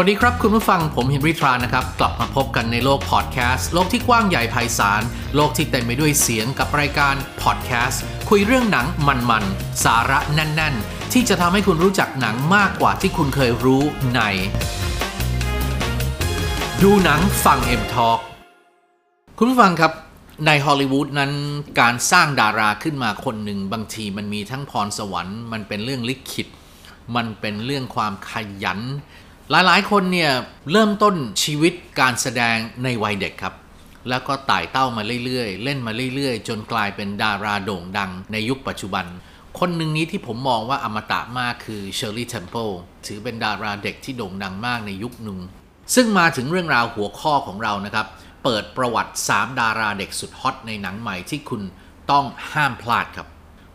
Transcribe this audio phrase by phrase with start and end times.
[0.00, 5.02] วัสดีครับคุณผู้ฟังผมเฮนริทรานะครับ กลับมาพบกันในโลกพอดแคสต์โลกที่กว้างใหญ่ไพศาล
[5.36, 8.86] โลกที่เต็มไปด้วยเสียงกับรายการพอดแคสต์คุยเรื่องหนัง
[9.30, 13.82] มันๆ สาระแน่น ๆ ที่จะทำให้คุณรู้จักหนังมากกว่าที่คุณเคยรู้
[14.14, 14.20] ใน
[16.82, 18.18] ดูหนังฟังเอ็มทอ k
[19.38, 19.92] คุณผู้ฟังครับ
[20.46, 21.32] ในฮอลลีวูดนั้น
[21.80, 26.48] การสร้างดาราขึ้นมาคนหนึ่งบางทีมันมีทั้งพรสวรรค์ มันเป็นเรื่องลิขิต
[27.16, 28.32] มันเป็นเรื่องความข
[28.64, 28.80] ยัน
[29.50, 30.32] หลายๆ คนเนี่ย
[30.72, 33.54] เริ่มต้นชีวิตการแสดงในวัยเด็กครับ
[34.08, 39.06] แล้วก็ไต่เต้ามาเรื่อยๆ เล่นมาเรื่อยๆ จนกลายเป็นดาราโด่งดังในยุคปัจจุบัน
[39.58, 42.68] คนหนึ่งนี้ที่ผมมองว่าอมตะมากคือเชอร์รี่เทมเพิล
[43.06, 45.38] ถือเป็นดาราเด็กที่โด่งดังมากในยุคหนึ่ง
[45.94, 48.06] ซึ่งมาถึงเรื่องราวหัวข้อของเรานะครับ
[48.44, 51.62] เปิดประวัติ 3 ดาราเด็กสุดฮอตในหนังใหม่ที่คุณ
[52.10, 53.28] ต้องห้ามพลาดครับ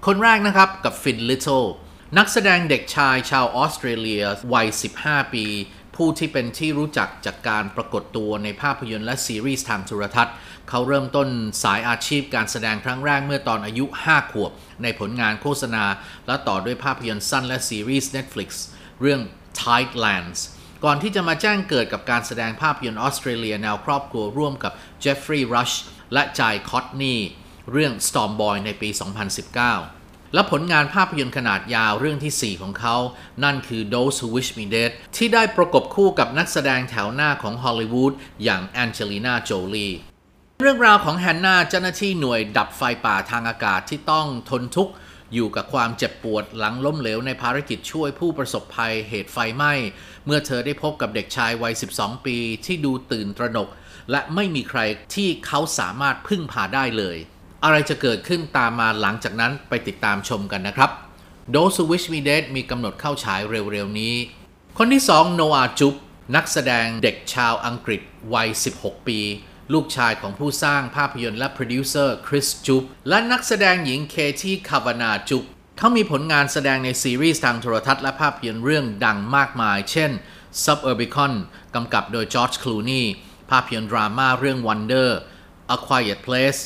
[0.06, 1.64] คนแรกนะครับกับฟินลิตเทิล
[2.18, 4.68] นักแสดงเด็กชายชาวออสเตรเลียวัย
[5.00, 5.46] 15 ปี
[5.96, 10.36] ผู้ที่เป็นที่รู้จักจากการปรากฏตัวในภาพยนตร์และซีรีส์ทางโทรทัศน์
[10.70, 11.28] เขาเริ่มต้น
[11.64, 14.52] สายอาชีพการแสดงครั้งแรกเมื่อตอนอายุ 5 ขวบ
[14.84, 15.86] ในผลงานโฆษณา
[16.28, 18.50] และต่อด้วยภาพยนตร์สั้นและซีรีส์ Netflix
[19.02, 19.22] เรื่อง
[19.62, 20.40] Tidelands
[20.84, 25.72] ก่อนที่จะมาแจ้งเกิดกับการแสดงภาพยนตร์ออสเตรเลียแนวครอบครัวร่วมกับเจฟฟรีย์รัช
[26.14, 27.16] และไจคอร์ตนีย์
[27.72, 30.03] เรื่อง Storm Boy ในปี 2019
[30.34, 32.96] และผลงานภาพยนตร์ขนาดยาวเรื่องที่ 4 ของเขา
[33.44, 39.90] นั่นคือ Those Who Wish Me Dead ที่ได้ประกบคู่กับนักแสดงแถวหน้าของฮอลลีวูดอย่างแองเจลิน่าโจลี
[40.62, 44.94] เรื่องราวของแฮนนาเจ้าหน้าที่หน่วยดับไฟป่าทางอากาศที่ต้องทนทุกข์
[45.34, 49.74] อยู่กับความเจ็บปวดหลังล้มเหลวในภารกิจช่วยผู้ประสบภัยเหตุไฟไหม้
[50.26, 53.70] เมื่อเธอได้พบกับเด็กชายวัย 12 ปีที่ดูตื่นตระหนก
[54.12, 54.80] และไม่มีใคร
[55.16, 57.18] ที่เขาสามารถพึ่งพาได้เลย
[57.64, 60.90] อะไรจะเกิดขึ้นตามมาหลังจากนั้นไปติดตามชมกันนะครับ
[61.54, 64.16] Those Who Wish Me Dead มีกำหนดเข้าฉายเร็วๆนี้
[64.78, 65.94] คนที่ 2 โนอาจุบ
[66.36, 68.02] นักแสดงเด็กชาวอังกฤษ
[68.34, 69.20] วัย 16 ปี
[69.74, 75.44] ลูกชายของผู้สร้างภาพยนตร์และโปรดิวเซอร์คริสจุบและนักแสดงหญิงเคที่คาวานาจุบ
[75.78, 80.12] เขามีผลงานแสดงในซีรีส์ทางโทรทัศน์และภาพยนตร์เรื่องดังมากมาย เช่น
[80.64, 81.34] Suburbicon
[81.76, 83.02] กำกับโดยจอร์จคลูนี
[83.52, 85.10] ภาพยนตร์ดราม่าเรื่อง Wonder
[85.76, 86.62] A Quiet Place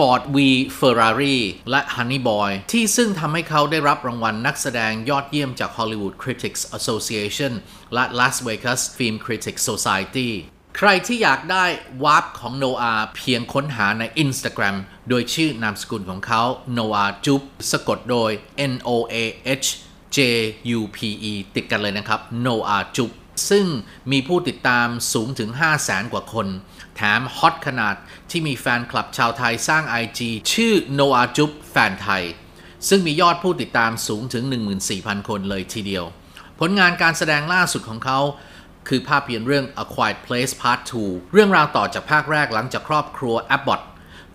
[0.00, 0.38] Ford v
[0.80, 1.38] Ferrari
[1.70, 7.52] และ Honey Boy ที่ซึ่งทำให้เขาได้รับรางวัลนักแสดงยอดเยี่ยมจาก Hollywood Critics Association
[7.94, 10.30] และ Las Vegas Film Critics Society
[10.76, 11.64] ใครที่อยากได้
[12.04, 14.76] วาร์ปของโนอาเพียงค้นหาใน Instagram
[15.08, 18.30] โดยชื่อนามสกุลของเขาโนอาจุบสะกดโดย
[18.72, 19.14] N O A
[19.64, 19.68] H
[20.16, 20.18] J
[20.78, 20.98] U P
[21.30, 23.10] E ติดกันเลยนะครับโนอาจุบ
[23.50, 23.66] ซึ่ง
[24.12, 26.46] มีผู้ติดตามสูงถึง 5 0 0แสนกว่าคน
[26.96, 27.94] แถมฮอตขนาด
[28.30, 30.20] ที่มีแฟนคลับชาวไทยสร้าง IG
[30.52, 32.24] ชื่อโนอาจุบแฟนไทย
[32.88, 34.44] ซึ่งมียอดผู้ติดตามสูงถึง
[34.86, 36.04] 14,000 คนเลยทีเดียว
[36.60, 38.18] ผลงานการแสดงล่าสุดของเขา
[38.88, 43.80] คือภาพยนตร์เรื่อง A Quiet Place Part 2 เรื่องราวต่อจากภาคแรกหลังจากครอบครัวแอบบอต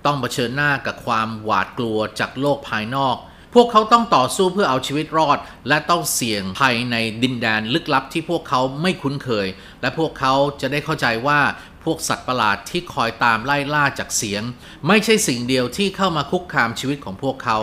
[0.05, 3.17] ต้องเผชิญหน้ากับความหวาดกลัวจากโลกภายนอก
[3.55, 9.47] พวกเขาต้องต่อสู้เพื่อเอาชีวิตรอด และต้องเสี่ยงภัยในดินแดนลึกลับที่พวกเขาไม่คุ้นเคย
[9.81, 11.39] และพวกเขาจะได้เข้าใจว่า
[11.83, 14.43] พวกสัตว์ประหลาดที่คอยตามไล่ล่าจากเสียง
[14.87, 17.57] ไม่ใช่สิ่งเดียวที่เข้ามาคุกคามชีวิตของพวกเขา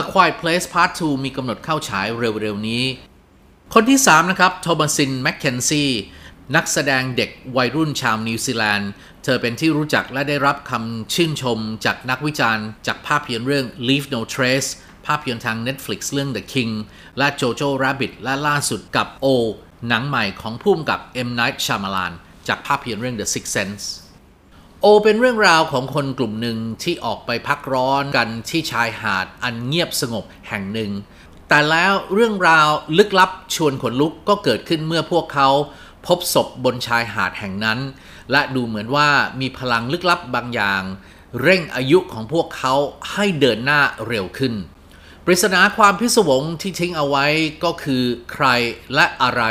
[0.00, 2.84] A Quiet Place Part 2 มีกำหนดเข้าฉายเร็วๆนี้
[3.74, 5.84] คนที่ 3 นะครับโทมัสินแมคเคนซี
[6.56, 8.90] นักแสดงเด็กวัยรุ่นชาวนิวซีแลนด์
[9.24, 14.70] เธอเป็นที่รู้จักและได้รับคำชื่นชมจากนักวิจารณ์ จากภาพยนตร์เรื่อง Leave No Trace
[15.08, 16.72] ภาพยนตร์ทาง Netflix เรื่อง The King
[17.18, 19.26] และ Jojo Rabbit และล่าสุดกับ O
[19.88, 21.30] หนังใหม่ของผู้กำกับ M.
[21.40, 22.12] Night Shyamalan
[22.48, 23.84] จากภาพยนตร์เรื่อง The Sixth Sense
[24.80, 30.90] โอเป็นเรื่องราวของคนกลุ่มหนึ่งที่ออกไปพักร้อนกันที่ชายหาดอันเงียบสงบแห่งหนึ่ง
[31.48, 32.68] แต่แล้วเรื่องราว
[32.98, 35.48] ลึกลับชวนขนลุกก็เกิดขึ้นเมื่อพวกเขา
[36.06, 37.78] พบศพบนชายหาดแห่งนั้น
[38.30, 39.08] และดูเหมือนว่า
[39.40, 40.82] มีพลังลึกลับบางอย่าง
[41.42, 42.74] เร่งอายุของพวกเขา
[43.12, 44.54] ให้เดินหน้าเร็วขึ้น
[45.30, 47.26] ปริศนาความพิศวงที่ทิ้งเอาไว้
[47.64, 48.46] ก็คือใคร
[48.94, 49.42] และอะไร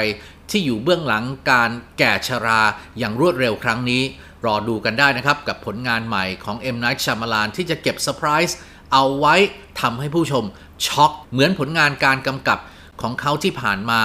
[0.49, 2.61] ที่อยู่เบื้องหลังการแก่ชรา
[2.97, 4.03] อย่างรวดเร็วครั้งนี้
[4.45, 6.77] รอดูกันได้นะครับกับผลงานใหม่ของ M.
[6.83, 8.57] Night Shyamalan ที่จะเก็บเซอร์ไพรส์
[8.93, 9.35] เอาไว้
[9.81, 10.45] ทำให้ผู้ชม
[10.85, 12.59] ช็อกเหมือนผลงานการกำกับ
[13.01, 14.01] ของเขาที่ผ่านมา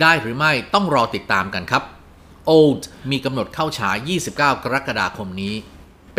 [0.00, 1.82] ได้หรือไม่ต้องรอติดตามกันครับ
[2.50, 4.40] Old มีกำหนดเข้าฉาย 29 ก
[4.74, 5.54] รกฎาคมนี้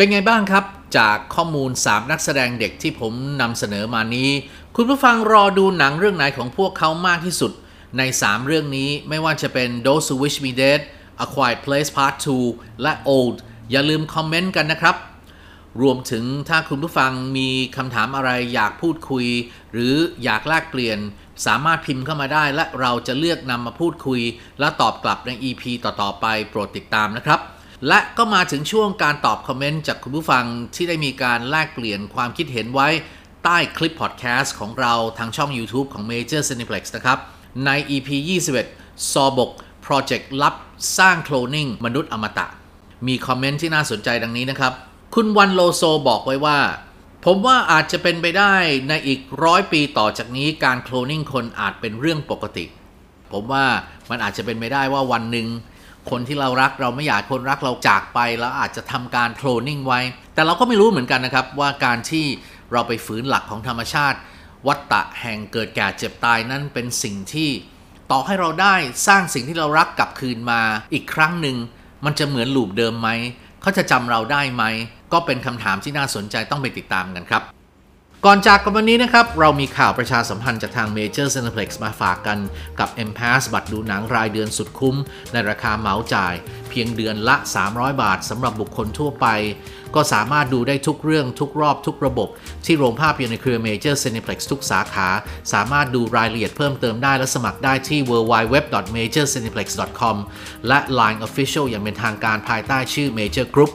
[0.00, 0.64] ป็นไงบ้างครับ
[0.98, 4.30] จากข้อมูล 3 นักแสดงเด็กที่ผมนำเสนอมานี้
[4.76, 7.52] คุณผู้ฟังรอดูหนังเรื่องไหนของพวกเขามากที่สุด
[7.98, 10.80] ใน 3 เรื่องนี้ไม่ว่าจะเป็น Those Who Wish Me Dead
[11.24, 12.14] A Quiet Place Part
[12.48, 13.36] 2 และ Old
[13.70, 14.96] อย่าลืมคอมเมนต์กันนะครับ
[15.82, 19.26] รวมถึงถ้าคุณผู้ฟังมีคำถามอะไรอยากพูดคุย
[19.72, 19.94] หรือ
[20.24, 20.98] อยากแลกเปลี่ยน
[21.46, 24.20] สามารถพิมพ์เข้ามาได้และเราจะเลือกนำมาพูดคุย
[24.60, 27.40] และตอบกลับใน EP ต่อๆไปโปรดติดตามนะครับ
[27.86, 30.44] และก็มาถึงช่วงการตอบคอมเมนต์จากคุณผู้ฟัง
[30.74, 32.88] ที่ได้มีการแลกเปลี่ยนความคิดเห็นไว้
[33.44, 37.18] ใต้คลิปพอดแคสต์ของเราทางช่อง YouTube ของ Major Cineplex นะครับ
[37.64, 38.08] ใน EP
[38.60, 39.50] 21 ซอบก
[39.82, 40.54] โปรเจกต์ลับ
[40.98, 42.46] สร้างโคลนิ่งมนุษย์อมตะ
[43.06, 44.72] มีคอมเมนต์ที่น่าสนใจดังนี้นะครับ
[45.14, 46.58] คุณวันโลโซบอกไว้ว่า
[47.24, 48.54] ผมว่าอาจจะเป็นไปได้
[48.88, 52.64] ในอีกร้อยปีต่อจากนี้การโคลนิ่งคนอาจเป็นเรื่องปกติ
[53.32, 53.64] ผมว่า
[54.10, 55.46] มันอาจจะเป็นไปได้ว่าวันหนึ่ง
[56.10, 60.00] คนที่เรารักเราไม่อยากคนรักเราจากไปแล้วอาจจะทำการโคลนนิ่งไว้
[60.34, 62.26] แต่เราก็ไม่รู้เหมือนกันนะครับว่าการที่
[62.72, 64.18] เราไปฝืนหลักของธรรมชาติ
[64.66, 67.50] วัฏฏะแห่งเกิดแก่เจ็บตายนั้นเป็นสิ่งที่
[68.10, 68.74] ต่อให้เราได้
[69.06, 70.60] สร้างสิ่งที่เรารักกลับคืนมา
[70.92, 71.56] อีกครั้งหนึ่ง
[72.04, 73.08] มันจะเหมือนลูปเดิมไหม
[73.62, 74.64] เขาจะจำเราได้ไหม
[75.12, 77.42] ก็เป็นคำถามที่น่าสนใจต้องไปติดตามกันครับ
[78.26, 82.38] ก่อนจากกันวันนี้นะครับ เรามีข่าวประชาสัมพันธ์จากทาง Major Cineplex มาฝากกัน
[82.78, 84.96] กับ M Pass บัตรดูหนังรายเดือนสุดคุ้ม
[85.32, 86.34] ในราคาเหมาจ่าย
[86.70, 87.36] เพียงเดือนละ
[87.68, 89.26] 300 บาทสำหรับบุคคลทั่วไป
[89.94, 92.28] ก็สามารถดูได้ทุกเรื่องทุกรอบทุกระบบ
[92.66, 95.08] ที่โรงภาพยนตร์ในเครือ Major Cineplex ทุกสาขา
[95.52, 100.16] สามารถดูรายละเอียดเพิ่มเติมได้และสมัครได้ที่ www.majorcineplex.com
[100.68, 103.70] และ Line Official อย่างเป็นทางการภายใต้ชื่อ Major Group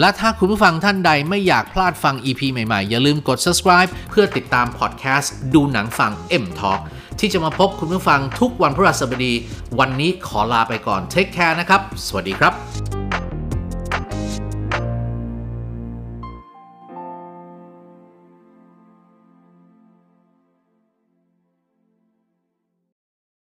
[0.00, 6.12] และถ้าคุณผู้ฟังท่านใดไม่อยากพลาดฟัง EP ใหม่ๆ อย่าลืมกด subscribe เพื่อติดตามพอดแคสต์ดูหนังฟัง
[6.42, 6.80] M Talk
[7.20, 9.34] ที่จะมาพบคุณผู้ฟังทุกวันพฤหัสบดี
[9.78, 12.87] วันนี้ขอลาไปก่อน Take care นะครับ สวัสดีครับ